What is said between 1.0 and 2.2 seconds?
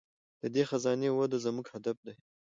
وده زموږ هدف دی.